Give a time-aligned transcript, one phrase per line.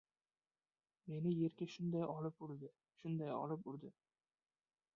[1.11, 3.93] Meni yerga shunday olib urdi, shunday olib urdi!